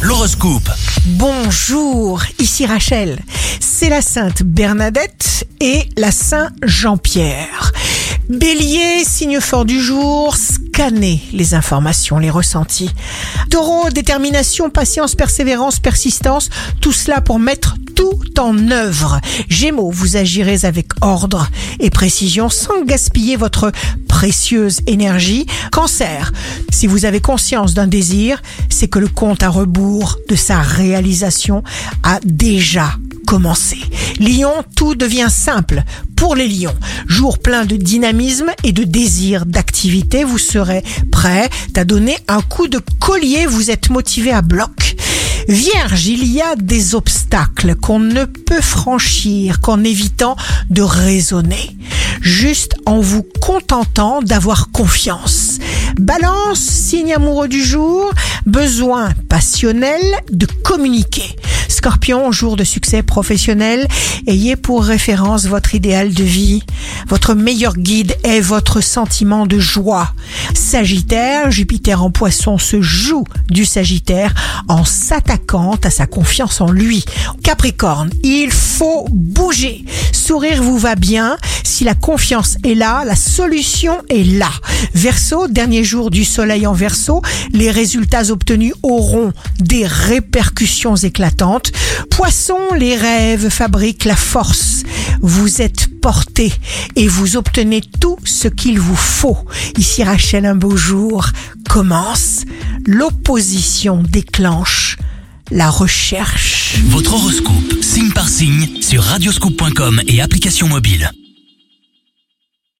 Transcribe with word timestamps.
L'horoscope. 0.00 0.70
Bonjour, 1.04 2.22
ici 2.38 2.64
Rachel. 2.64 3.18
C'est 3.60 3.90
la 3.90 4.00
Sainte 4.00 4.42
Bernadette 4.42 5.46
et 5.60 5.90
la 5.98 6.10
Saint 6.10 6.48
Jean-Pierre. 6.62 7.72
Bélier, 8.30 9.04
signe 9.04 9.40
fort 9.40 9.66
du 9.66 9.78
jour, 9.78 10.36
scannez 10.36 11.22
les 11.34 11.52
informations, 11.52 12.18
les 12.18 12.30
ressentis. 12.30 12.90
Taureau, 13.50 13.90
détermination, 13.90 14.70
patience, 14.70 15.14
persévérance, 15.14 15.80
persistance, 15.80 16.48
tout 16.80 16.92
cela 16.92 17.20
pour 17.20 17.38
mettre 17.38 17.76
tout 18.00 18.40
en 18.40 18.70
œuvre. 18.70 19.20
Gémeaux, 19.50 19.90
vous 19.90 20.16
agirez 20.16 20.64
avec 20.64 20.86
ordre 21.02 21.50
et 21.80 21.90
précision 21.90 22.48
sans 22.48 22.82
gaspiller 22.82 23.36
votre 23.36 23.72
précieuse 24.08 24.80
énergie. 24.86 25.44
Cancer, 25.70 26.32
si 26.70 26.86
vous 26.86 27.04
avez 27.04 27.20
conscience 27.20 27.74
d'un 27.74 27.86
désir, 27.86 28.40
c'est 28.70 28.88
que 28.88 28.98
le 28.98 29.08
compte 29.08 29.42
à 29.42 29.50
rebours 29.50 30.16
de 30.30 30.34
sa 30.34 30.60
réalisation 30.60 31.62
a 32.02 32.20
déjà 32.24 32.94
commencé. 33.26 33.76
Lion, 34.18 34.64
tout 34.74 34.94
devient 34.94 35.28
simple 35.28 35.82
pour 36.16 36.34
les 36.34 36.48
lions. 36.48 36.74
Jour 37.06 37.38
plein 37.38 37.66
de 37.66 37.76
dynamisme 37.76 38.50
et 38.64 38.72
de 38.72 38.84
désir 38.84 39.44
d'activité, 39.44 40.24
vous 40.24 40.38
serez 40.38 40.82
prêt 41.12 41.50
à 41.76 41.84
donner 41.84 42.16
un 42.28 42.40
coup 42.40 42.66
de 42.66 42.80
collier, 42.98 43.44
vous 43.44 43.70
êtes 43.70 43.90
motivé 43.90 44.32
à 44.32 44.40
bloc. 44.40 44.70
Vierge, 45.48 46.06
il 46.06 46.24
y 46.24 46.40
a 46.40 46.54
des 46.56 46.94
obstacles 46.94 47.74
qu'on 47.74 47.98
ne 47.98 48.24
peut 48.24 48.60
franchir 48.60 49.60
qu'en 49.60 49.82
évitant 49.82 50.36
de 50.68 50.82
raisonner, 50.82 51.76
juste 52.20 52.76
en 52.86 53.00
vous 53.00 53.26
contentant 53.40 54.22
d'avoir 54.22 54.70
confiance. 54.70 55.58
Balance, 55.98 56.60
signe 56.60 57.14
amoureux 57.14 57.48
du 57.48 57.62
jour, 57.62 58.10
besoin 58.46 59.10
passionnel 59.28 60.00
de 60.30 60.46
communiquer. 60.62 61.36
Scorpion, 61.68 62.30
jour 62.32 62.56
de 62.56 62.64
succès 62.64 63.02
professionnel, 63.02 63.86
ayez 64.26 64.56
pour 64.56 64.84
référence 64.84 65.46
votre 65.46 65.74
idéal 65.74 66.12
de 66.12 66.24
vie. 66.24 66.62
Votre 67.08 67.34
meilleur 67.34 67.76
guide 67.76 68.16
est 68.24 68.40
votre 68.40 68.80
sentiment 68.80 69.46
de 69.46 69.58
joie. 69.58 70.12
Sagittaire, 70.54 71.50
Jupiter 71.50 72.02
en 72.02 72.10
poisson 72.10 72.58
se 72.58 72.80
joue 72.80 73.24
du 73.48 73.64
Sagittaire 73.64 74.34
en 74.68 74.84
s'attaquant 74.84 75.76
à 75.82 75.90
sa 75.90 76.06
confiance 76.06 76.60
en 76.60 76.70
lui. 76.70 77.04
Capricorne, 77.42 78.10
il 78.22 78.50
faut 78.50 79.06
bouger. 79.10 79.84
Sourire 80.12 80.62
vous 80.62 80.78
va 80.78 80.94
bien. 80.94 81.36
Si 81.64 81.84
la 81.84 81.94
confiance 81.94 82.56
est 82.64 82.74
là, 82.74 83.02
la 83.04 83.16
solution 83.16 83.98
est 84.08 84.24
là. 84.24 84.50
Verseau, 84.94 85.48
dernier 85.48 85.84
jour 85.84 86.10
du 86.10 86.24
soleil 86.24 86.66
en 86.66 86.72
verso, 86.72 87.22
les 87.52 87.70
résultats 87.70 88.30
obtenus 88.30 88.74
auront 88.82 89.32
des 89.58 89.86
répercussions 89.86 90.96
éclatantes. 90.96 91.72
Poisson, 92.10 92.58
les 92.78 92.96
rêves 92.96 93.48
fabriquent 93.48 94.04
la 94.04 94.16
force. 94.16 94.84
Vous 95.20 95.60
êtes 95.62 95.89
et 96.96 97.08
vous 97.08 97.36
obtenez 97.36 97.80
tout 98.00 98.16
ce 98.24 98.48
qu'il 98.48 98.78
vous 98.78 98.96
faut. 98.96 99.38
Ici 99.76 100.02
Rachel, 100.02 100.46
un 100.46 100.54
beau 100.54 100.76
jour 100.76 101.26
commence. 101.68 102.44
L'opposition 102.86 104.02
déclenche 104.02 104.96
la 105.50 105.68
recherche. 105.68 106.76
Votre 106.86 107.14
horoscope, 107.14 107.82
signe 107.82 108.12
par 108.12 108.28
signe, 108.28 108.68
sur 108.80 109.02
radioscoop.com 109.02 110.00
et 110.06 110.20
application 110.20 110.68
mobile. 110.68 111.10